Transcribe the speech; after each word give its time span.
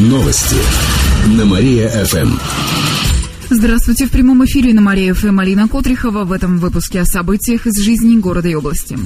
Новости 0.00 0.56
на 1.36 1.44
Мария-ФМ. 1.44 2.30
Здравствуйте. 3.50 4.06
В 4.06 4.10
прямом 4.10 4.42
эфире 4.46 4.72
на 4.72 4.80
Мария-ФМ 4.80 5.38
Алина 5.38 5.68
Котрихова. 5.68 6.24
В 6.24 6.32
этом 6.32 6.56
выпуске 6.56 7.02
о 7.02 7.04
событиях 7.04 7.66
из 7.66 7.78
жизни 7.78 8.16
города 8.16 8.48
и 8.48 8.54
области. 8.54 8.98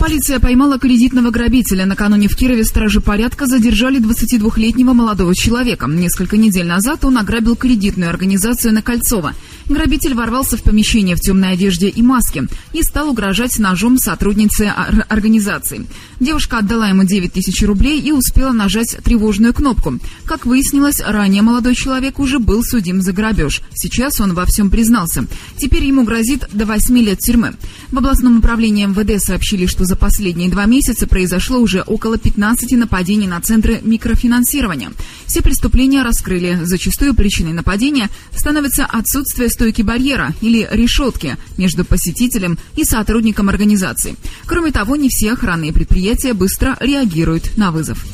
Полиция 0.00 0.40
поймала 0.40 0.80
кредитного 0.80 1.30
грабителя. 1.30 1.86
Накануне 1.86 2.26
в 2.26 2.34
Кирове 2.34 2.64
стражи 2.64 3.00
порядка 3.00 3.46
задержали 3.46 4.00
22-летнего 4.00 4.94
молодого 4.94 5.32
человека. 5.32 5.86
Несколько 5.86 6.36
недель 6.36 6.66
назад 6.66 7.04
он 7.04 7.16
ограбил 7.16 7.54
кредитную 7.54 8.10
организацию 8.10 8.74
на 8.74 8.82
Кольцово. 8.82 9.32
Грабитель 9.72 10.12
ворвался 10.12 10.58
в 10.58 10.62
помещение 10.62 11.16
в 11.16 11.20
темной 11.20 11.52
одежде 11.52 11.88
и 11.88 12.02
маске 12.02 12.46
и 12.74 12.82
стал 12.82 13.08
угрожать 13.08 13.58
ножом 13.58 13.96
сотруднице 13.96 14.64
организации. 15.08 15.86
Девушка 16.20 16.58
отдала 16.58 16.88
ему 16.88 17.04
9 17.04 17.32
тысяч 17.32 17.62
рублей 17.62 17.98
и 17.98 18.12
успела 18.12 18.52
нажать 18.52 18.98
тревожную 19.02 19.54
кнопку. 19.54 19.98
Как 20.26 20.44
выяснилось, 20.44 21.00
ранее 21.00 21.40
молодой 21.40 21.74
человек 21.74 22.18
уже 22.18 22.38
был 22.38 22.62
судим 22.62 23.00
за 23.00 23.12
грабеж. 23.14 23.62
Сейчас 23.72 24.20
он 24.20 24.34
во 24.34 24.44
всем 24.44 24.70
признался. 24.70 25.24
Теперь 25.56 25.84
ему 25.84 26.04
грозит 26.04 26.46
до 26.52 26.66
8 26.66 26.98
лет 26.98 27.20
тюрьмы. 27.20 27.54
В 27.90 27.96
областном 27.96 28.38
управлении 28.38 28.84
МВД 28.84 29.24
сообщили, 29.24 29.64
что 29.64 29.86
за 29.86 29.96
последние 29.96 30.50
два 30.50 30.66
месяца 30.66 31.06
произошло 31.06 31.58
уже 31.58 31.80
около 31.80 32.18
15 32.18 32.72
нападений 32.72 33.26
на 33.26 33.40
центры 33.40 33.80
микрофинансирования. 33.82 34.92
Все 35.26 35.40
преступления 35.40 36.02
раскрыли. 36.02 36.60
Зачастую 36.62 37.14
причиной 37.14 37.54
нападения 37.54 38.10
становится 38.36 38.84
отсутствие 38.84 39.48
стойки 39.62 39.82
барьера 39.82 40.34
или 40.40 40.68
решетки 40.72 41.36
между 41.56 41.84
посетителем 41.84 42.58
и 42.74 42.84
сотрудником 42.84 43.48
организации. 43.48 44.16
Кроме 44.44 44.72
того, 44.72 44.96
не 44.96 45.08
все 45.08 45.34
охранные 45.34 45.72
предприятия 45.72 46.32
быстро 46.32 46.76
реагируют 46.80 47.56
на 47.56 47.70
вызов. 47.70 48.04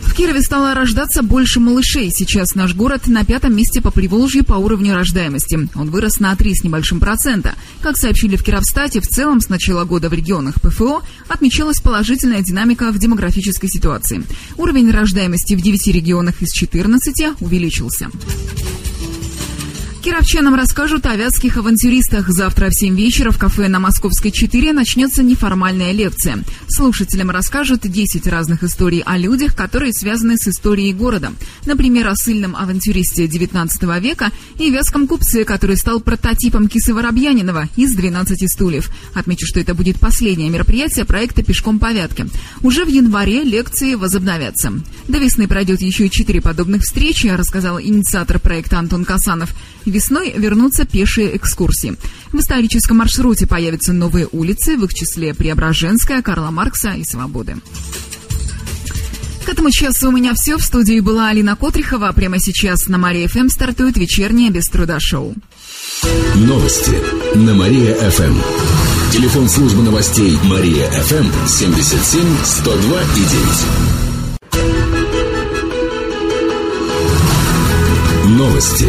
В 0.00 0.14
Кирове 0.14 0.40
стало 0.40 0.72
рождаться 0.72 1.22
больше 1.22 1.60
малышей. 1.60 2.10
Сейчас 2.10 2.54
наш 2.54 2.74
город 2.74 3.08
на 3.08 3.26
пятом 3.26 3.54
месте 3.54 3.82
по 3.82 3.90
Приволжью 3.90 4.42
по 4.42 4.54
уровню 4.54 4.94
рождаемости. 4.94 5.68
Он 5.74 5.90
вырос 5.90 6.18
на 6.18 6.34
3 6.34 6.54
с 6.54 6.64
небольшим 6.64 6.98
процента. 6.98 7.52
Как 7.82 7.98
сообщили 7.98 8.36
в 8.36 8.42
Кировстате, 8.42 9.02
в 9.02 9.06
целом 9.06 9.42
с 9.42 9.50
начала 9.50 9.84
года 9.84 10.08
в 10.08 10.14
регионах 10.14 10.54
ПФО 10.62 11.02
отмечалась 11.28 11.80
положительная 11.80 12.40
динамика 12.40 12.90
в 12.90 12.98
демографической 12.98 13.68
ситуации. 13.68 14.22
Уровень 14.56 14.90
рождаемости 14.90 15.54
в 15.56 15.60
9 15.60 15.88
регионах 15.88 16.40
из 16.40 16.52
14 16.52 17.42
увеличился. 17.42 18.08
Кировчанам 20.04 20.54
расскажут 20.54 21.06
о 21.06 21.16
вятских 21.16 21.56
авантюристах. 21.56 22.28
Завтра 22.28 22.68
в 22.68 22.74
7 22.74 22.94
вечера 22.94 23.30
в 23.30 23.38
кафе 23.38 23.68
на 23.68 23.78
Московской 23.78 24.32
4 24.32 24.74
начнется 24.74 25.22
неформальная 25.22 25.92
лекция. 25.92 26.40
Слушателям 26.68 27.30
расскажут 27.30 27.90
10 27.90 28.26
разных 28.26 28.64
историй 28.64 29.02
о 29.06 29.16
людях, 29.16 29.56
которые 29.56 29.94
связаны 29.94 30.36
с 30.36 30.46
историей 30.46 30.92
города. 30.92 31.32
Например, 31.64 32.08
о 32.08 32.16
сильном 32.16 32.54
авантюристе 32.54 33.26
19 33.26 33.82
века 34.02 34.30
и 34.58 34.70
вятском 34.70 35.06
купце, 35.06 35.46
который 35.46 35.78
стал 35.78 36.00
прототипом 36.00 36.68
Кисы 36.68 36.92
Воробьянинова 36.92 37.70
из 37.74 37.96
«12 37.96 38.46
стульев». 38.46 38.90
Отмечу, 39.14 39.46
что 39.46 39.60
это 39.60 39.74
будет 39.74 39.98
последнее 39.98 40.50
мероприятие 40.50 41.06
проекта 41.06 41.42
«Пешком 41.42 41.78
по 41.78 41.90
Вятке». 41.92 42.26
Уже 42.60 42.84
в 42.84 42.88
январе 42.88 43.42
лекции 43.42 43.94
возобновятся. 43.94 44.70
До 45.08 45.16
весны 45.16 45.48
пройдет 45.48 45.80
еще 45.80 46.08
и 46.08 46.10
четыре 46.10 46.42
подобных 46.42 46.82
встречи, 46.82 47.28
рассказал 47.28 47.80
инициатор 47.80 48.38
проекта 48.38 48.78
Антон 48.78 49.06
Касанов. 49.06 49.54
Весной 49.94 50.34
вернутся 50.36 50.84
пешие 50.84 51.36
экскурсии. 51.36 51.94
В 52.32 52.40
историческом 52.40 52.96
маршруте 52.96 53.46
появятся 53.46 53.92
новые 53.92 54.26
улицы, 54.32 54.76
в 54.76 54.84
их 54.84 54.92
числе 54.92 55.34
Преображенская, 55.34 56.20
Карла 56.20 56.50
Маркса 56.50 56.94
и 56.94 57.04
Свободы. 57.04 57.58
К 59.46 59.50
этому 59.50 59.70
часу 59.70 60.08
у 60.08 60.10
меня 60.10 60.32
все. 60.34 60.56
В 60.56 60.62
студии 60.62 60.98
была 60.98 61.28
Алина 61.28 61.54
Котрихова. 61.54 62.10
Прямо 62.12 62.40
сейчас 62.40 62.88
на 62.88 62.98
Мария 62.98 63.28
ФМ 63.28 63.48
стартует 63.48 63.96
вечернее 63.96 64.50
без 64.50 64.66
труда 64.66 64.98
шоу. 64.98 65.36
Новости 66.34 66.98
на 67.36 67.54
Мария-ФМ. 67.54 68.34
Телефон 69.12 69.48
службы 69.48 69.84
новостей 69.84 70.36
Мария-ФМ 70.42 71.46
77 71.46 72.36
102 72.42 73.00
и 73.00 73.24
9. 78.26 78.38
Новости 78.38 78.88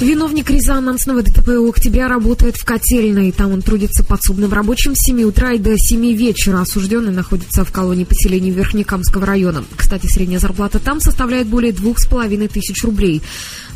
Виновник 0.00 0.48
резонансного 0.48 1.22
ДТП 1.22 1.48
у 1.58 1.68
октября 1.68 2.08
работает 2.08 2.56
в 2.56 2.64
котельной. 2.64 3.32
Там 3.32 3.52
он 3.52 3.60
трудится 3.60 4.02
подсобным 4.02 4.50
рабочим 4.50 4.94
с 4.94 5.06
7 5.06 5.24
утра 5.24 5.52
и 5.52 5.58
до 5.58 5.76
7 5.76 6.14
вечера. 6.14 6.62
Осужденный 6.62 7.12
находится 7.12 7.66
в 7.66 7.70
колонии 7.70 8.04
поселения 8.04 8.50
Верхнекамского 8.50 9.26
района. 9.26 9.62
Кстати, 9.76 10.06
средняя 10.06 10.40
зарплата 10.40 10.78
там 10.78 11.00
составляет 11.00 11.48
более 11.48 11.72
двух 11.74 11.98
с 11.98 12.06
половиной 12.06 12.48
тысяч 12.48 12.82
рублей. 12.82 13.20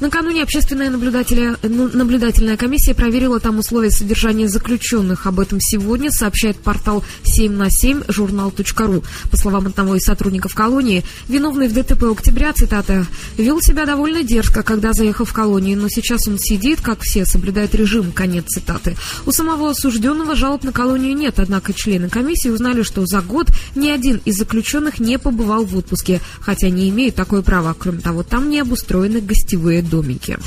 Накануне 0.01 0.43
общественная 0.43 0.91
ну, 0.91 1.91
наблюдательная 1.93 2.57
комиссия 2.57 2.95
проверила 2.95 3.39
там 3.39 3.59
условия 3.59 3.91
содержания 3.91 4.49
заключенных. 4.49 5.27
Об 5.27 5.41
этом 5.41 5.59
сегодня 5.61 6.11
сообщает 6.11 6.57
портал 6.57 7.05
7 7.25 7.53
на 7.53 7.71
7 7.71 8.05
журнал.ру. 8.09 9.05
По 9.31 9.37
словам 9.37 9.67
одного 9.67 9.97
из 9.97 10.05
сотрудников 10.05 10.55
колонии, 10.55 11.05
виновный 11.29 11.69
в 11.69 11.75
ДТП 11.75 12.05
октября, 12.05 12.55
цитата, 12.55 13.07
«вел 13.37 13.61
себя 13.61 13.85
довольно 13.85 14.23
дерзко, 14.23 14.63
когда 14.63 14.95
заехал 14.95 15.27
в 15.27 15.33
колонию, 15.35 15.79
но 15.79 15.89
сейчас 15.89 16.14
он 16.27 16.39
сидит, 16.39 16.81
как 16.81 17.01
все, 17.03 17.25
соблюдает 17.25 17.75
режим». 17.75 18.13
Конец 18.13 18.47
цитаты. 18.49 18.97
У 19.27 19.33
самого 19.33 19.71
осужденного 19.71 20.35
жалоб 20.35 20.65
на 20.65 20.73
колонию 20.73 21.15
нет, 21.15 21.39
однако 21.39 21.73
члены 21.73 22.09
комиссии 22.09 22.49
узнали, 22.49 22.83
что 22.83 23.05
за 23.07 23.21
год 23.21 23.49
ни 23.75 23.89
один 23.89 24.21
из 24.25 24.37
заключенных 24.37 24.99
не 25.01 25.19
побывал 25.19 25.65
в 25.65 25.77
отпуске, 25.77 26.21
хотя 26.41 26.69
не 26.71 26.89
имеет 26.89 27.15
такое 27.15 27.43
право. 27.43 27.75
Кроме 27.79 28.01
того, 28.01 28.23
там 28.23 28.51
не 28.51 28.61
обустроены 28.61 29.21
гостевые 29.21 29.83
домики. 29.83 30.39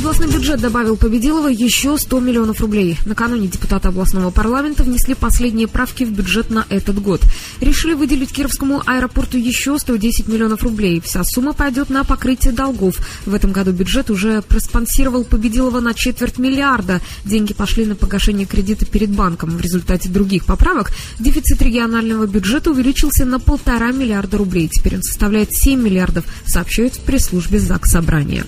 Областной 0.00 0.28
бюджет 0.28 0.62
добавил 0.62 0.96
Победилова 0.96 1.48
еще 1.48 1.98
100 1.98 2.20
миллионов 2.20 2.62
рублей. 2.62 2.96
Накануне 3.04 3.48
депутаты 3.48 3.88
областного 3.88 4.30
парламента 4.30 4.82
внесли 4.82 5.14
последние 5.14 5.68
правки 5.68 6.04
в 6.04 6.10
бюджет 6.10 6.48
на 6.48 6.64
этот 6.70 7.02
год. 7.02 7.20
Решили 7.60 7.92
выделить 7.92 8.32
Кировскому 8.32 8.82
аэропорту 8.86 9.36
еще 9.36 9.78
110 9.78 10.26
миллионов 10.26 10.62
рублей. 10.62 11.02
Вся 11.02 11.22
сумма 11.22 11.52
пойдет 11.52 11.90
на 11.90 12.04
покрытие 12.04 12.54
долгов. 12.54 12.96
В 13.26 13.34
этом 13.34 13.52
году 13.52 13.72
бюджет 13.72 14.10
уже 14.10 14.40
проспонсировал 14.40 15.22
Победилова 15.22 15.80
на 15.80 15.92
четверть 15.92 16.38
миллиарда. 16.38 17.02
Деньги 17.26 17.52
пошли 17.52 17.84
на 17.84 17.94
погашение 17.94 18.46
кредита 18.46 18.86
перед 18.86 19.10
банком. 19.10 19.50
В 19.50 19.60
результате 19.60 20.08
других 20.08 20.46
поправок 20.46 20.92
дефицит 21.18 21.60
регионального 21.60 22.26
бюджета 22.26 22.70
увеличился 22.70 23.26
на 23.26 23.38
полтора 23.38 23.92
миллиарда 23.92 24.38
рублей. 24.38 24.70
Теперь 24.72 24.96
он 24.96 25.02
составляет 25.02 25.52
7 25.52 25.78
миллиардов, 25.78 26.24
сообщают 26.46 26.94
в 26.94 27.00
пресс-службе 27.00 27.58
ЗАГС 27.58 27.90
Собрания. 27.90 28.46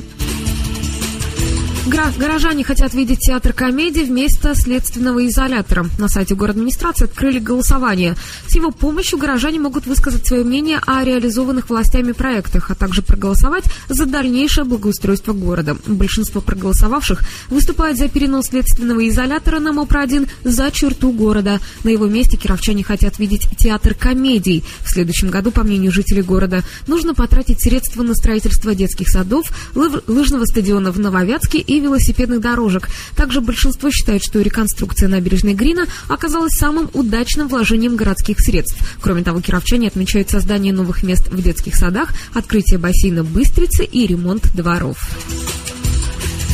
Горожане 1.84 2.62
хотят 2.62 2.94
видеть 2.94 3.19
театр 3.19 3.53
комедии 3.53 4.03
вместо 4.03 4.54
следственного 4.54 5.26
изолятора. 5.26 5.87
На 5.98 6.06
сайте 6.06 6.37
город 6.37 6.54
администрации 6.54 7.06
открыли 7.06 7.41
голосование. 7.41 8.15
С 8.47 8.54
его 8.54 8.70
помощью 8.70 9.19
горожане 9.19 9.59
могут 9.59 9.87
высказать 9.87 10.25
свое 10.25 10.44
мнение 10.44 10.78
о 10.87 11.03
реализованных 11.03 11.71
властями 11.71 12.12
проектах, 12.12 12.71
а 12.71 12.76
также 12.76 13.03
проголосовать 13.03 13.65
за 13.88 14.06
дальнейшее 14.06 14.65
благоустройство 14.65 15.32
города. 15.32 15.76
Большинство 15.87 16.41
проголосовавших 16.41 17.25
выступает 17.48 17.97
за 17.97 18.09
перенос 18.09 18.47
следственного 18.47 19.09
изолятора 19.09 19.59
на 19.59 19.72
МОПР-1 19.72 20.28
за 20.44 20.71
черту 20.71 21.10
города. 21.10 21.59
На 21.82 21.88
его 21.88 22.06
месте 22.06 22.37
кировчане 22.37 22.84
хотят 22.84 23.19
видеть 23.19 23.48
театр 23.59 23.94
комедий. 23.94 24.62
В 24.84 24.88
следующем 24.88 25.31
году, 25.31 25.50
по 25.50 25.65
мнению 25.65 25.91
жителей 25.91 26.22
города, 26.22 26.62
нужно 26.87 27.12
потратить 27.12 27.60
средства 27.60 28.04
на 28.04 28.15
строительство 28.15 28.72
детских 28.72 29.09
садов, 29.09 29.51
лыжного 29.74 30.45
стадиона 30.45 30.92
в 30.92 31.01
Нововятске 31.01 31.59
и 31.59 31.72
велосипедных 31.80 32.41
дорожек. 32.41 32.89
Также 33.16 33.41
большинство 33.41 33.91
считает, 33.91 34.22
что 34.22 34.41
реконструкция 34.41 35.09
набережной 35.09 35.54
Грина 35.54 35.86
оказалась 36.09 36.57
самым 36.57 36.91
удачным 36.92 37.48
вложением 37.48 37.97
городских 37.97 38.41
средств. 38.41 38.77
Кроме 39.01 39.22
того, 39.22 39.41
кировчане 39.41 39.89
отмечают 39.89 40.30
создание 40.30 40.72
новых 40.72 41.03
мест 41.03 41.28
в 41.28 41.42
детских 41.42 41.74
садах, 41.77 42.10
открытие 42.34 42.78
бассейна 42.78 43.24
Быстрицы 43.24 43.84
и 43.84 44.07
ремонт 44.07 44.54
дворов. 44.54 44.98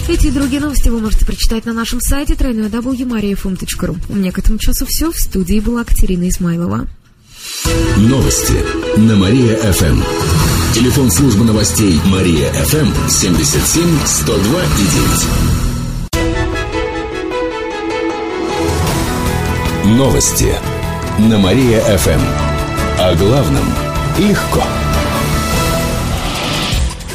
Эти 0.08 0.28
и 0.28 0.30
другие 0.30 0.62
новости 0.62 0.88
вы 0.88 1.00
можете 1.00 1.26
прочитать 1.26 1.66
на 1.66 1.74
нашем 1.74 2.00
сайте 2.00 2.32
www.mariafm.ru. 2.32 3.96
У 4.08 4.14
меня 4.14 4.32
к 4.32 4.38
этому 4.38 4.58
часу 4.58 4.86
все. 4.86 5.12
В 5.12 5.16
студии 5.16 5.60
была 5.60 5.84
Катерина 5.84 6.28
Измайлова. 6.30 6.88
Новости 7.98 8.56
на 8.96 9.16
Мария-ФМ. 9.16 10.57
Телефон 10.74 11.10
службы 11.10 11.44
новостей 11.44 11.98
Мария 12.04 12.52
ФМ 12.52 13.08
77 13.08 13.98
102 14.04 14.62
и 14.62 14.86
9. 19.86 19.96
Новости 19.96 20.54
на 21.18 21.38
Мария 21.38 21.80
ФМ. 21.80 22.20
О 22.98 23.14
главном 23.14 23.64
легко. 24.18 24.62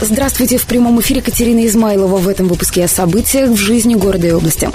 Здравствуйте, 0.01 0.57
в 0.57 0.65
прямом 0.65 0.99
эфире 0.99 1.21
Катерина 1.21 1.65
Измайлова 1.67 2.17
в 2.17 2.27
этом 2.27 2.47
выпуске 2.47 2.83
о 2.83 2.87
событиях 2.87 3.51
в 3.51 3.55
жизни 3.55 3.93
города 3.93 4.27
и 4.27 4.31
области. 4.31 4.69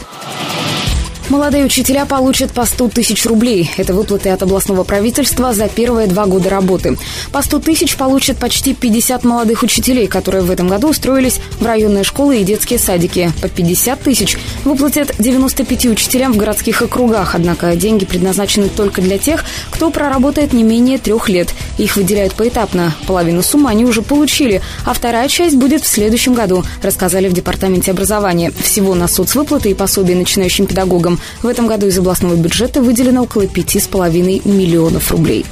Молодые 1.28 1.66
учителя 1.66 2.06
получат 2.06 2.52
по 2.52 2.64
100 2.64 2.88
тысяч 2.88 3.26
рублей. 3.26 3.70
Это 3.76 3.92
выплаты 3.92 4.30
от 4.30 4.42
областного 4.42 4.82
правительства 4.82 5.52
за 5.52 5.68
первые 5.68 6.06
два 6.06 6.24
года 6.24 6.48
работы. 6.48 6.96
По 7.32 7.42
100 7.42 7.58
тысяч 7.58 7.96
получат 7.96 8.38
почти 8.38 8.72
50 8.72 9.24
молодых 9.24 9.62
учителей, 9.62 10.06
которые 10.06 10.42
в 10.42 10.50
этом 10.50 10.68
году 10.68 10.88
устроились 10.88 11.38
в 11.60 11.66
районные 11.66 12.04
школы 12.04 12.38
и 12.38 12.44
детские 12.44 12.78
садики. 12.78 13.30
По 13.42 13.48
50 13.48 14.00
тысяч 14.00 14.38
выплатят 14.64 15.14
95 15.18 15.86
учителям 15.86 16.32
в 16.32 16.38
городских 16.38 16.80
округах. 16.80 17.34
Однако 17.34 17.76
деньги 17.76 18.06
предназначены 18.06 18.70
только 18.70 19.02
для 19.02 19.18
тех, 19.18 19.44
кто 19.70 19.90
проработает 19.90 20.54
не 20.54 20.62
менее 20.62 20.96
трех 20.96 21.28
лет. 21.28 21.52
Их 21.76 21.96
выделяют 21.96 22.32
поэтапно. 22.32 22.94
Половину 23.06 23.42
суммы 23.42 23.68
они 23.68 23.84
уже 23.84 24.00
получили, 24.00 24.62
а 24.86 24.94
вторая 24.94 25.28
часть 25.28 25.56
будет 25.56 25.82
в 25.82 25.88
следующем 25.88 26.32
году, 26.32 26.64
рассказали 26.82 27.28
в 27.28 27.34
Департаменте 27.34 27.90
образования. 27.90 28.50
Всего 28.62 28.94
на 28.94 29.08
соцвыплаты 29.08 29.70
и 29.70 29.74
пособия 29.74 30.16
начинающим 30.16 30.66
педагогам 30.66 31.17
в 31.42 31.46
этом 31.46 31.66
году 31.66 31.86
из 31.86 31.98
областного 31.98 32.34
бюджета 32.34 32.82
выделено 32.82 33.22
около 33.22 33.42
5,5 33.42 34.48
миллионов 34.48 35.10
рублей. 35.10 35.44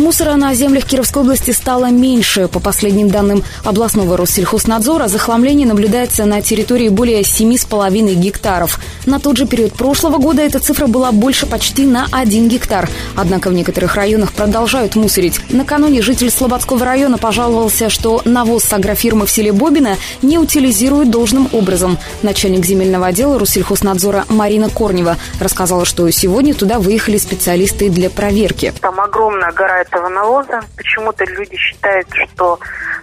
Мусора 0.00 0.36
на 0.36 0.54
землях 0.54 0.86
Кировской 0.86 1.22
области 1.22 1.50
стало 1.50 1.90
меньше. 1.90 2.48
По 2.48 2.58
последним 2.58 3.10
данным 3.10 3.44
областного 3.64 4.16
Россельхознадзора, 4.16 5.08
захламление 5.08 5.66
наблюдается 5.66 6.24
на 6.24 6.40
территории 6.40 6.88
более 6.88 7.20
7,5 7.20 8.14
гектаров. 8.14 8.80
На 9.04 9.20
тот 9.20 9.36
же 9.36 9.46
период 9.46 9.74
прошлого 9.74 10.16
года 10.16 10.40
эта 10.40 10.58
цифра 10.58 10.86
была 10.86 11.12
больше 11.12 11.44
почти 11.44 11.84
на 11.84 12.06
1 12.12 12.48
гектар. 12.48 12.88
Однако 13.14 13.50
в 13.50 13.52
некоторых 13.52 13.94
районах 13.94 14.32
продолжают 14.32 14.96
мусорить. 14.96 15.38
Накануне 15.50 16.00
житель 16.00 16.30
Слободского 16.30 16.82
района 16.82 17.18
пожаловался, 17.18 17.90
что 17.90 18.22
навоз 18.24 18.64
с 18.64 18.72
агрофирмы 18.72 19.26
в 19.26 19.30
селе 19.30 19.52
Бобина 19.52 19.98
не 20.22 20.38
утилизируют 20.38 21.10
должным 21.10 21.50
образом. 21.52 21.98
Начальник 22.22 22.64
земельного 22.64 23.08
отдела 23.08 23.38
Россельхознадзора 23.38 24.24
Марина 24.30 24.70
Корнева 24.70 25.18
рассказала, 25.40 25.84
что 25.84 26.10
сегодня 26.10 26.54
туда 26.54 26.78
выехали 26.78 27.18
специалисты 27.18 27.90
для 27.90 28.08
проверки. 28.08 28.72
Там 28.80 28.98
огромная 28.98 29.52
гора 29.52 29.82
этого 29.90 30.08
навоза. 30.08 30.60
Почему-то 30.76 31.24
люди 31.24 31.56
считают, 31.56 32.06
что 32.32 32.58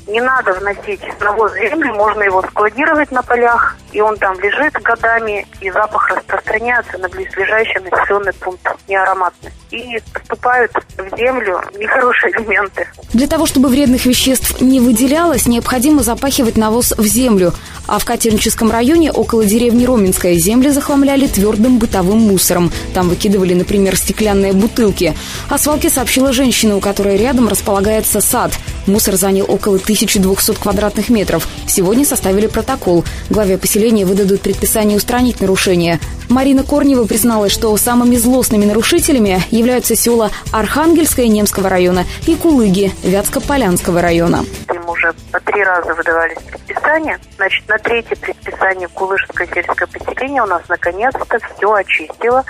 не 0.07 0.21
надо 0.21 0.53
вносить 0.53 1.01
навоз 1.19 1.51
в 1.51 1.57
землю, 1.57 1.93
можно 1.93 2.23
его 2.23 2.41
складировать 2.43 3.11
на 3.11 3.21
полях, 3.21 3.75
и 3.91 4.01
он 4.01 4.17
там 4.17 4.39
лежит 4.39 4.73
годами, 4.81 5.45
и 5.59 5.69
запах 5.69 6.09
распространяется 6.09 6.97
на 6.97 7.09
близлежащий 7.09 7.79
населенный 7.81 8.33
пункт, 8.33 8.65
неароматный. 8.87 9.51
И 9.71 9.99
поступают 10.13 10.71
в 10.97 11.17
землю 11.17 11.61
нехорошие 11.77 12.31
элементы. 12.37 12.87
Для 13.13 13.27
того, 13.27 13.45
чтобы 13.45 13.67
вредных 13.67 14.05
веществ 14.05 14.61
не 14.61 14.79
выделялось, 14.79 15.45
необходимо 15.45 16.03
запахивать 16.03 16.57
навоз 16.57 16.93
в 16.97 17.03
землю. 17.03 17.51
А 17.87 17.99
в 17.99 18.05
Катеринческом 18.05 18.69
районе 18.69 19.11
около 19.11 19.45
деревни 19.45 19.85
Роменская 19.85 20.35
земли 20.35 20.69
захламляли 20.69 21.25
твердым 21.27 21.79
бытовым 21.79 22.19
мусором. 22.19 22.71
Там 22.93 23.09
выкидывали, 23.09 23.53
например, 23.53 23.95
стеклянные 23.95 24.53
бутылки. 24.53 25.15
О 25.49 25.57
свалке 25.57 25.89
сообщила 25.89 26.33
женщина, 26.33 26.75
у 26.75 26.79
которой 26.79 27.17
рядом 27.17 27.47
располагается 27.47 28.21
сад. 28.21 28.51
Мусор 28.87 29.15
занял 29.15 29.45
около 29.47 29.75
1200 29.75 30.53
квадратных 30.55 31.09
метров. 31.09 31.47
Сегодня 31.67 32.05
составили 32.05 32.47
протокол. 32.47 33.03
Главе 33.29 33.57
поселения 33.57 34.05
выдадут 34.05 34.41
предписание 34.41 34.97
устранить 34.97 35.41
нарушения. 35.41 35.99
Марина 36.29 36.63
Корнева 36.63 37.05
призналась, 37.05 37.51
что 37.51 37.75
самыми 37.77 38.15
злостными 38.15 38.65
нарушителями 38.65 39.41
являются 39.51 39.95
села 39.95 40.31
Архангельское 40.51 41.27
Немского 41.27 41.69
района 41.69 42.05
и 42.25 42.35
Кулыги 42.35 42.91
Вятско-Полянского 43.03 44.01
района. 44.01 44.45
Им 44.73 44.89
уже 44.89 45.13
по 45.31 45.39
три 45.39 45.63
раза 45.63 45.93
выдавались 45.93 46.37
предписания. 46.49 47.19
Значит, 47.37 47.67
на 47.67 47.77
третье 47.77 48.15
предписание 48.15 48.87
Кулыжское 48.87 49.47
сельское 49.53 49.87
поселение 49.87 50.41
у 50.43 50.47
нас 50.47 50.61
наконец-то 50.67 51.39
все 51.55 51.73
очистило 51.73 52.43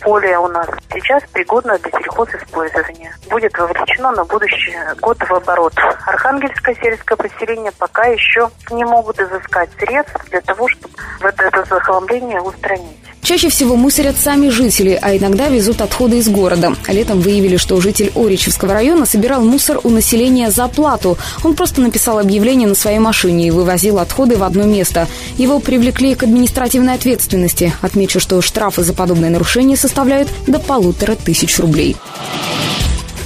поле 0.00 0.38
у 0.38 0.48
нас 0.48 0.66
сейчас 0.92 1.22
пригодно 1.32 1.78
для 1.78 1.90
сельхозиспользования. 1.90 3.14
Будет 3.30 3.56
вовлечено 3.58 4.12
на 4.12 4.24
будущий 4.24 4.76
год 5.00 5.18
в 5.18 5.32
оборот. 5.32 5.74
Архангельское 6.06 6.74
сельское 6.76 7.16
поселение 7.16 7.72
пока 7.78 8.04
еще 8.04 8.50
не 8.70 8.84
могут 8.84 9.20
изыскать 9.20 9.70
средств 9.78 10.28
для 10.30 10.40
того, 10.40 10.68
чтобы 10.68 10.94
это, 11.22 11.44
это 11.44 11.64
захламление 11.64 12.40
устранить. 12.40 12.99
Чаще 13.22 13.48
всего 13.48 13.76
мусорят 13.76 14.16
сами 14.16 14.48
жители, 14.48 14.98
а 15.00 15.16
иногда 15.16 15.48
везут 15.48 15.80
отходы 15.82 16.18
из 16.18 16.28
города. 16.28 16.74
Летом 16.88 17.20
выявили, 17.20 17.56
что 17.56 17.80
житель 17.80 18.12
Оричевского 18.14 18.72
района 18.72 19.06
собирал 19.06 19.42
мусор 19.42 19.80
у 19.84 19.90
населения 19.90 20.50
за 20.50 20.68
плату. 20.68 21.18
Он 21.44 21.54
просто 21.54 21.80
написал 21.80 22.18
объявление 22.18 22.66
на 22.66 22.74
своей 22.74 22.98
машине 22.98 23.48
и 23.48 23.50
вывозил 23.50 23.98
отходы 23.98 24.36
в 24.36 24.42
одно 24.42 24.64
место. 24.64 25.06
Его 25.36 25.60
привлекли 25.60 26.14
к 26.14 26.22
административной 26.22 26.94
ответственности. 26.94 27.72
Отмечу, 27.82 28.20
что 28.20 28.40
штрафы 28.40 28.82
за 28.82 28.94
подобное 28.94 29.30
нарушение 29.30 29.76
составляют 29.76 30.28
до 30.46 30.58
полутора 30.58 31.14
тысяч 31.14 31.58
рублей. 31.58 31.96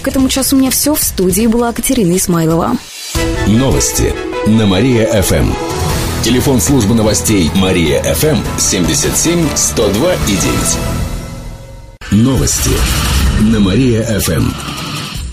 К 0.02 0.08
этому 0.08 0.28
часу 0.28 0.56
у 0.56 0.58
меня 0.58 0.70
все. 0.70 0.94
В 0.94 1.02
студии 1.02 1.46
была 1.46 1.72
Катерина 1.72 2.14
Исмайлова. 2.16 2.76
Новости 3.46 4.12
на 4.46 4.66
Мария-ФМ. 4.66 5.73
Телефон 6.24 6.58
службы 6.58 6.94
новостей 6.94 7.50
Мария 7.54 8.02
ФМ 8.02 8.38
77 8.58 9.46
102 9.54 10.14
и 10.14 10.18
9. 12.12 12.24
Новости 12.24 12.70
на 13.52 13.60
Мария 13.60 14.02
ФМ. 14.20 14.48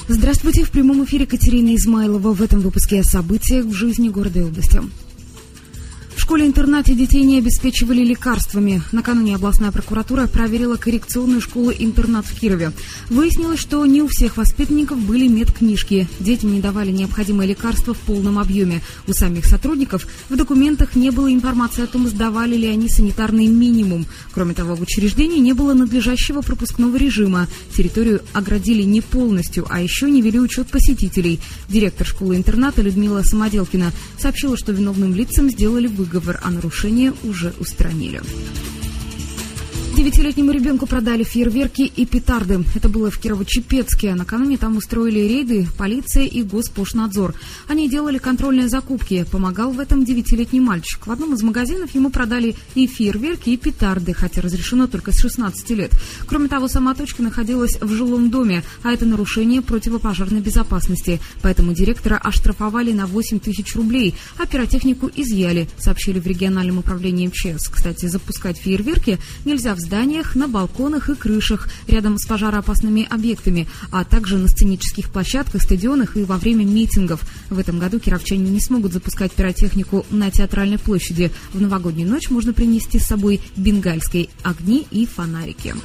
Здравствуйте, 0.09 0.65
в 0.65 0.69
прямом 0.69 1.05
эфире 1.05 1.25
Катерина 1.25 1.73
Измайлова. 1.77 2.33
В 2.33 2.41
этом 2.41 2.59
выпуске 2.59 2.99
о 2.99 3.03
событиях 3.05 3.67
в 3.67 3.71
жизни 3.71 4.09
города 4.09 4.39
и 4.39 4.43
области. 4.43 4.81
Школе-интернате 6.31 6.95
детей 6.95 7.23
не 7.23 7.39
обеспечивали 7.39 8.05
лекарствами. 8.05 8.81
Накануне 8.93 9.35
областная 9.35 9.73
прокуратура 9.73 10.27
проверила 10.27 10.77
коррекционную 10.77 11.41
школу-интернат 11.41 12.25
в 12.25 12.39
Кирове. 12.39 12.71
Выяснилось, 13.09 13.59
что 13.59 13.85
не 13.85 14.01
у 14.01 14.07
всех 14.07 14.37
воспитанников 14.37 14.97
были 14.97 15.27
медкнижки. 15.27 16.07
Детям 16.21 16.53
не 16.53 16.61
давали 16.61 16.89
необходимые 16.89 17.49
лекарства 17.49 17.93
в 17.93 17.97
полном 17.97 18.39
объеме. 18.39 18.81
У 19.09 19.11
самих 19.11 19.45
сотрудников 19.45 20.07
в 20.29 20.37
документах 20.37 20.95
не 20.95 21.09
было 21.11 21.29
информации 21.33 21.83
о 21.83 21.87
том, 21.87 22.07
сдавали 22.07 22.55
ли 22.55 22.67
они 22.67 22.87
санитарный 22.87 23.47
минимум. 23.47 24.05
Кроме 24.33 24.53
того, 24.53 24.77
в 24.77 24.81
учреждении 24.83 25.39
не 25.39 25.51
было 25.51 25.73
надлежащего 25.73 26.39
пропускного 26.39 26.95
режима. 26.95 27.49
Территорию 27.75 28.21
оградили 28.31 28.83
не 28.83 29.01
полностью, 29.01 29.67
а 29.69 29.81
еще 29.81 30.09
не 30.09 30.21
вели 30.21 30.39
учет 30.39 30.69
посетителей. 30.69 31.41
Директор 31.67 32.07
школы-интерната 32.07 32.81
Людмила 32.81 33.21
Самоделкина 33.21 33.91
сообщила, 34.17 34.55
что 34.55 34.71
виновным 34.71 35.13
лицам 35.13 35.49
сделали 35.49 35.87
выговор 35.87 36.20
выговор, 36.21 36.39
а 36.43 36.51
нарушение 36.51 37.13
уже 37.23 37.53
устранили. 37.59 38.21
Девятилетнему 40.01 40.49
ребенку 40.49 40.87
продали 40.87 41.21
фейерверки 41.23 41.83
и 41.83 42.07
петарды. 42.07 42.65
Это 42.73 42.89
было 42.89 43.11
в 43.11 43.19
Кирово-Чепецке. 43.19 44.15
Накануне 44.15 44.57
там 44.57 44.75
устроили 44.75 45.19
рейды 45.19 45.67
полиция 45.77 46.23
и 46.23 46.41
Госпошнадзор. 46.41 47.35
Они 47.67 47.87
делали 47.87 48.17
контрольные 48.17 48.67
закупки. 48.67 49.27
Помогал 49.31 49.69
в 49.71 49.79
этом 49.79 50.03
девятилетний 50.03 50.59
мальчик. 50.59 51.05
В 51.05 51.11
одном 51.11 51.35
из 51.35 51.43
магазинов 51.43 51.93
ему 51.93 52.09
продали 52.09 52.55
и 52.73 52.87
фейерверки, 52.87 53.51
и 53.51 53.57
петарды, 53.57 54.15
хотя 54.15 54.41
разрешено 54.41 54.87
только 54.87 55.11
с 55.11 55.19
16 55.19 55.69
лет. 55.69 55.91
Кроме 56.25 56.47
того, 56.47 56.67
сама 56.67 56.95
точка 56.95 57.21
находилась 57.21 57.77
в 57.79 57.93
жилом 57.93 58.31
доме, 58.31 58.63
а 58.81 58.93
это 58.93 59.05
нарушение 59.05 59.61
противопожарной 59.61 60.41
безопасности. 60.41 61.21
Поэтому 61.43 61.75
директора 61.75 62.17
оштрафовали 62.17 62.91
на 62.91 63.05
8 63.05 63.37
тысяч 63.37 63.75
рублей, 63.75 64.15
а 64.39 64.47
пиротехнику 64.47 65.11
изъяли, 65.15 65.69
сообщили 65.77 66.19
в 66.19 66.25
региональном 66.25 66.79
управлении 66.79 67.27
МЧС. 67.27 67.69
Кстати, 67.69 68.07
запускать 68.07 68.57
фейерверки 68.57 69.19
нельзя 69.45 69.75
в 69.75 69.90
зданиях, 69.91 70.35
на 70.35 70.47
балконах 70.47 71.09
и 71.09 71.15
крышах, 71.15 71.67
рядом 71.85 72.17
с 72.17 72.25
пожароопасными 72.25 73.05
объектами, 73.09 73.67
а 73.91 74.05
также 74.05 74.37
на 74.37 74.47
сценических 74.47 75.09
площадках, 75.09 75.61
стадионах 75.61 76.15
и 76.15 76.23
во 76.23 76.37
время 76.37 76.63
митингов. 76.63 77.23
В 77.49 77.59
этом 77.59 77.77
году 77.77 77.99
кировчане 77.99 78.49
не 78.49 78.61
смогут 78.61 78.93
запускать 78.93 79.33
пиротехнику 79.33 80.05
на 80.09 80.31
театральной 80.31 80.79
площади. 80.79 81.29
В 81.51 81.59
новогоднюю 81.59 82.09
ночь 82.09 82.29
можно 82.29 82.53
принести 82.53 82.99
с 82.99 83.05
собой 83.05 83.41
бенгальские 83.57 84.29
огни 84.43 84.87
и 84.91 85.05
фонарики. 85.05 85.75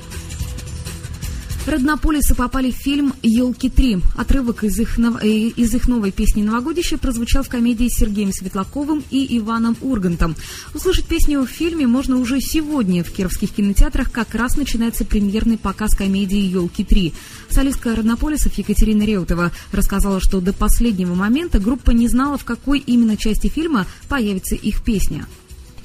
Роднополисы 1.67 2.37
попали 2.37 2.71
в 2.71 2.77
фильм 2.77 3.13
«Елки 3.23 3.69
3». 3.69 4.01
Отрывок 4.17 4.63
из 4.63 4.79
их. 4.79 4.99
Э, 4.99 5.27
из 5.27 5.75
их 5.75 5.89
новой 5.89 6.13
песни 6.13 6.45
«Новогодище» 6.45 6.97
прозвучал 6.97 7.43
в 7.43 7.49
комедии 7.49 7.89
с 7.89 7.99
Сергеем 7.99 8.33
Светлаковым 8.33 9.03
и 9.11 9.37
Иваном 9.39 9.77
Ургантом. 9.81 10.37
Услышать 10.75 11.07
песню 11.07 11.41
в 11.41 11.49
фильме 11.49 11.89
можно 11.89 12.19
уже 12.19 12.41
сегодня. 12.41 13.03
В 13.03 13.11
кировских 13.11 13.51
кинотеатрах 13.51 14.13
как 14.13 14.37
раз 14.37 14.57
начинается 14.57 15.05
премьерный 15.05 15.59
показ 15.59 15.97
комедии 15.97 16.39
«Елки 16.39 16.85
3». 16.85 17.13
Солистка 17.51 17.97
Роднополисов 17.97 18.57
Екатерина 18.57 19.03
Реутова 19.03 19.51
рассказала, 19.73 20.21
что 20.21 20.41
до 20.41 20.53
последнего 20.53 21.15
момента 21.15 21.59
группа 21.59 21.91
не 21.91 22.07
знала, 22.07 22.39
в 22.39 22.45
какой 22.45 22.79
именно 22.79 23.17
части 23.17 23.49
фильма 23.49 23.87
появится 24.09 24.55
их 24.55 24.85
песня. 24.85 25.27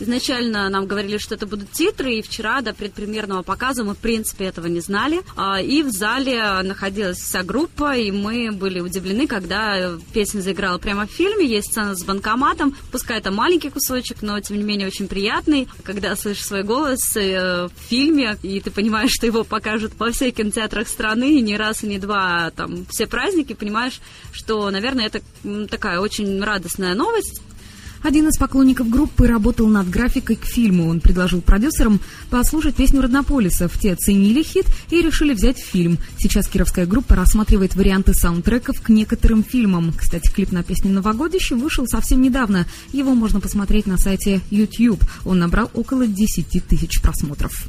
Изначально 0.01 0.67
нам 0.69 0.87
говорили, 0.87 1.19
что 1.19 1.35
это 1.35 1.45
будут 1.45 1.71
титры, 1.71 2.15
и 2.15 2.21
вчера 2.23 2.61
до 2.61 2.73
предпремьерного 2.73 3.43
показа 3.43 3.83
мы, 3.83 3.93
в 3.93 3.99
принципе, 3.99 4.45
этого 4.45 4.65
не 4.65 4.79
знали. 4.79 5.21
А, 5.35 5.61
и 5.61 5.83
в 5.83 5.91
зале 5.91 6.63
находилась 6.63 7.19
вся 7.19 7.43
группа, 7.43 7.95
и 7.95 8.09
мы 8.09 8.51
были 8.51 8.79
удивлены, 8.79 9.27
когда 9.27 9.91
песня 10.11 10.41
заиграла 10.41 10.79
прямо 10.79 11.05
в 11.05 11.11
фильме. 11.11 11.45
Есть 11.45 11.67
сцена 11.71 11.95
с 11.95 12.03
банкоматом, 12.03 12.75
пускай 12.91 13.19
это 13.19 13.29
маленький 13.29 13.69
кусочек, 13.69 14.23
но, 14.23 14.39
тем 14.39 14.57
не 14.57 14.63
менее, 14.63 14.87
очень 14.87 15.07
приятный. 15.07 15.67
Когда 15.83 16.15
слышишь 16.15 16.45
свой 16.45 16.63
голос 16.63 17.15
э, 17.15 17.67
в 17.67 17.89
фильме, 17.89 18.37
и 18.41 18.59
ты 18.59 18.71
понимаешь, 18.71 19.11
что 19.13 19.27
его 19.27 19.43
покажут 19.43 19.91
во 19.99 20.11
всех 20.11 20.33
кинотеатрах 20.33 20.87
страны, 20.87 21.37
и 21.37 21.41
не 21.41 21.57
раз, 21.57 21.83
и 21.83 21.87
не 21.87 21.99
два, 21.99 22.47
а 22.47 22.51
там, 22.51 22.87
все 22.89 23.05
праздники, 23.05 23.53
понимаешь, 23.53 23.99
что, 24.31 24.67
наверное, 24.71 25.05
это 25.05 25.21
такая 25.69 25.99
очень 25.99 26.41
радостная 26.41 26.95
новость. 26.95 27.43
Один 28.03 28.27
из 28.27 28.37
поклонников 28.37 28.89
группы 28.89 29.27
работал 29.27 29.67
над 29.67 29.89
графикой 29.89 30.35
к 30.35 30.45
фильму. 30.45 30.89
Он 30.89 30.99
предложил 30.99 31.41
продюсерам 31.41 31.99
послушать 32.29 32.75
песню 32.75 33.01
Роднополисов. 33.01 33.77
Те 33.77 33.93
оценили 33.93 34.41
хит 34.41 34.65
и 34.89 35.01
решили 35.01 35.33
взять 35.33 35.59
фильм. 35.59 35.99
Сейчас 36.17 36.47
кировская 36.47 36.87
группа 36.87 37.15
рассматривает 37.15 37.75
варианты 37.75 38.13
саундтреков 38.13 38.81
к 38.81 38.89
некоторым 38.89 39.43
фильмам. 39.43 39.93
Кстати, 39.95 40.31
клип 40.31 40.51
на 40.51 40.63
песню 40.63 40.91
«Новогодище» 40.91 41.55
вышел 41.55 41.85
совсем 41.87 42.21
недавно. 42.21 42.65
Его 42.91 43.13
можно 43.13 43.39
посмотреть 43.39 43.85
на 43.85 43.97
сайте 43.97 44.41
YouTube. 44.49 45.03
Он 45.23 45.37
набрал 45.39 45.69
около 45.73 46.07
10 46.07 46.65
тысяч 46.67 47.01
просмотров. 47.01 47.67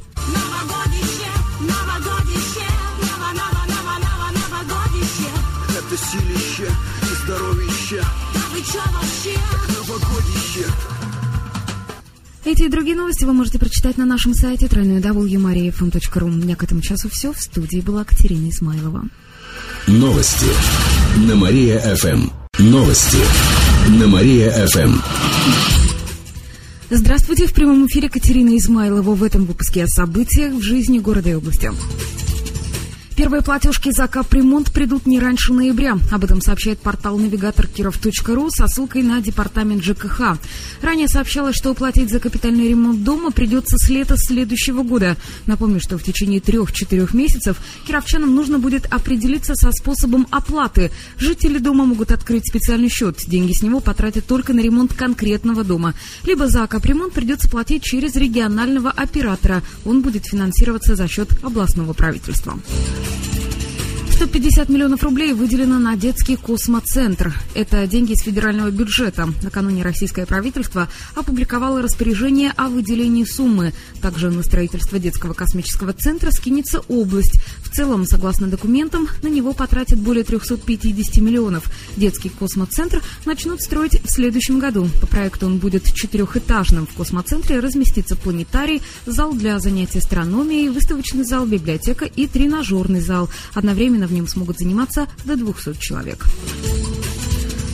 Это 5.77 5.97
силище 5.97 6.71
и 7.01 7.23
здоровище. 7.23 8.03
Да 8.33 8.41
вы 8.51 8.61
чё 8.61 8.79
вообще? 8.93 9.62
Эти 12.45 12.63
и 12.63 12.67
другие 12.67 12.97
новости 12.97 13.23
вы 13.23 13.31
можете 13.31 13.57
прочитать 13.57 13.97
на 13.97 14.05
нашем 14.05 14.33
сайте 14.33 14.65
www.mariafm.ru. 14.65 16.25
У 16.25 16.29
меня 16.29 16.57
к 16.57 16.63
этому 16.63 16.81
часу 16.81 17.07
все. 17.09 17.31
В 17.31 17.39
студии 17.39 17.79
была 17.79 18.03
Катерина 18.03 18.49
Измайлова. 18.49 19.05
Новости 19.87 20.47
на 21.25 21.35
Мария-ФМ. 21.35 22.29
Новости 22.59 23.19
на 23.97 24.07
Мария-ФМ. 24.07 24.99
Здравствуйте, 26.89 27.47
в 27.47 27.53
прямом 27.53 27.87
эфире 27.87 28.09
Катерина 28.09 28.57
Измайлова. 28.57 29.15
В 29.15 29.23
этом 29.23 29.45
выпуске 29.45 29.85
о 29.85 29.87
событиях 29.87 30.53
в 30.53 30.61
жизни 30.61 30.99
города 30.99 31.29
и 31.29 31.35
области. 31.35 31.71
Первые 33.23 33.41
платежки 33.41 33.89
за 33.89 34.09
капремонт 34.09 34.73
придут 34.73 35.05
не 35.05 35.17
раньше 35.17 35.53
ноября. 35.53 35.97
Об 36.11 36.25
этом 36.25 36.41
сообщает 36.41 36.79
портал 36.79 37.17
навигатор 37.17 37.67
киров.ру 37.67 38.49
со 38.49 38.67
ссылкой 38.67 39.01
на 39.01 39.21
департамент 39.21 39.81
ЖКХ. 39.81 40.37
Ранее 40.81 41.07
сообщалось, 41.07 41.55
что 41.55 41.71
уплатить 41.71 42.11
за 42.11 42.19
капитальный 42.19 42.67
ремонт 42.67 43.05
дома 43.05 43.31
придется 43.31 43.77
с 43.77 43.89
лета 43.89 44.17
следующего 44.17 44.83
года. 44.83 45.15
Напомню, 45.45 45.79
что 45.79 45.97
в 45.97 46.03
течение 46.03 46.41
трех-четырех 46.41 47.13
месяцев 47.13 47.61
кировчанам 47.87 48.35
нужно 48.35 48.59
будет 48.59 48.91
определиться 48.91 49.55
со 49.55 49.71
способом 49.71 50.27
оплаты. 50.29 50.91
Жители 51.17 51.59
дома 51.59 51.85
могут 51.85 52.11
открыть 52.11 52.45
специальный 52.45 52.89
счет. 52.89 53.21
Деньги 53.25 53.53
с 53.53 53.61
него 53.61 53.79
потратят 53.79 54.25
только 54.25 54.51
на 54.51 54.59
ремонт 54.59 54.93
конкретного 54.93 55.63
дома. 55.63 55.93
Либо 56.25 56.49
за 56.49 56.67
капремонт 56.67 57.13
придется 57.13 57.49
платить 57.49 57.83
через 57.83 58.17
регионального 58.17 58.91
оператора. 58.91 59.63
Он 59.85 60.01
будет 60.01 60.25
финансироваться 60.25 60.97
за 60.97 61.07
счет 61.07 61.29
областного 61.41 61.93
правительства. 61.93 62.59
150 64.23 64.69
миллионов 64.69 65.03
рублей 65.03 65.33
выделено 65.33 65.79
на 65.79 65.97
детский 65.97 66.37
космоцентр. 66.37 67.33
Это 67.55 67.85
деньги 67.87 68.13
из 68.13 68.21
федерального 68.21 68.71
бюджета. 68.71 69.27
Накануне 69.41 69.83
российское 69.83 70.25
правительство 70.25 70.87
опубликовало 71.13 71.81
распоряжение 71.81 72.53
о 72.55 72.69
выделении 72.69 73.25
суммы. 73.25 73.73
Также 74.01 74.31
на 74.31 74.41
строительство 74.41 74.97
детского 74.97 75.33
космического 75.33 75.91
центра 75.91 76.31
скинется 76.31 76.81
область. 76.87 77.39
Целом, 77.73 78.05
согласно 78.05 78.47
документам, 78.47 79.07
на 79.23 79.29
него 79.29 79.53
потратят 79.53 79.97
более 79.97 80.23
350 80.23 81.17
миллионов. 81.17 81.71
Детский 81.97 82.29
космоцентр 82.29 83.01
начнут 83.25 83.61
строить 83.61 83.99
в 84.03 84.09
следующем 84.11 84.59
году. 84.59 84.87
По 85.01 85.07
проекту 85.07 85.47
он 85.47 85.57
будет 85.57 85.91
четырехэтажным. 85.91 86.85
В 86.85 86.93
космоцентре 86.93 87.59
разместится 87.59 88.15
планетарий, 88.15 88.83
зал 89.07 89.33
для 89.33 89.59
занятий 89.59 89.97
астрономией, 89.97 90.69
выставочный 90.69 91.23
зал, 91.23 91.47
библиотека 91.47 92.05
и 92.05 92.27
тренажерный 92.27 93.01
зал. 93.01 93.27
Одновременно 93.55 94.05
в 94.05 94.13
нем 94.13 94.27
смогут 94.27 94.59
заниматься 94.59 95.07
до 95.25 95.35
200 95.35 95.79
человек. 95.79 96.27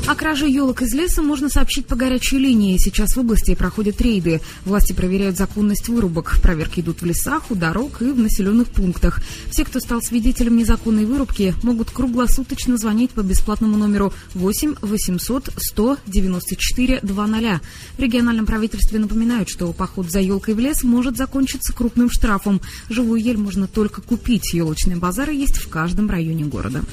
О 0.09 0.15
краже 0.15 0.49
елок 0.49 0.81
из 0.81 0.91
леса 0.95 1.21
можно 1.21 1.49
сообщить 1.49 1.85
по 1.85 1.95
горячей 1.95 2.39
линии. 2.39 2.79
Сейчас 2.79 3.15
в 3.15 3.19
области 3.19 3.53
проходят 3.53 4.01
рейды. 4.01 4.41
Власти 4.65 4.91
проверяют 4.91 5.37
законность 5.37 5.87
вырубок. 5.87 6.41
Проверки 6.41 6.79
идут 6.79 7.03
в 7.03 7.05
лесах, 7.05 7.51
у 7.51 7.55
дорог 7.55 8.01
и 8.01 8.05
в 8.05 8.17
населенных 8.17 8.69
пунктах. 8.69 9.21
Все, 9.51 9.65
кто 9.65 9.79
стал 9.79 10.01
свидетелем 10.01 10.57
незаконной 10.57 11.05
вырубки, 11.05 11.53
могут 11.61 11.91
круглосуточно 11.91 12.79
звонить 12.79 13.11
по 13.11 13.21
бесплатному 13.21 13.77
номеру 13.77 14.11
8 14.33 14.77
800 14.81 15.51
100 15.55 15.97
94 16.07 17.01
00. 17.03 17.59
В 17.95 17.99
региональном 17.99 18.47
правительстве 18.47 18.97
напоминают, 18.97 19.47
что 19.47 19.71
поход 19.73 20.09
за 20.09 20.21
елкой 20.21 20.55
в 20.55 20.59
лес 20.59 20.81
может 20.81 21.17
закончиться 21.17 21.71
крупным 21.71 22.09
штрафом. 22.09 22.61
Живую 22.89 23.21
ель 23.21 23.37
можно 23.37 23.67
только 23.67 24.01
купить. 24.01 24.55
Елочные 24.55 24.97
базары 24.97 25.35
есть 25.35 25.57
в 25.57 25.69
каждом 25.69 26.09
районе 26.09 26.45
города. 26.45 26.83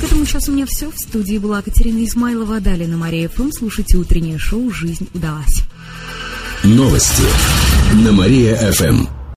К 0.00 0.04
этому 0.04 0.26
часу 0.26 0.52
у 0.52 0.54
меня 0.54 0.66
все. 0.66 0.90
В 0.90 0.98
студии 0.98 1.38
была 1.38 1.62
Катерина 1.62 2.04
Измайлова. 2.04 2.60
Далее 2.60 2.86
на 2.86 2.96
Мария 2.96 3.28
ФМ 3.28 3.50
слушайте 3.50 3.96
утреннее 3.96 4.38
шоу 4.38 4.70
«Жизнь 4.70 5.08
удалась». 5.14 5.62
Новости 6.64 7.22
на 8.04 8.12
Мария 8.12 8.56
ФМ. 8.72 9.15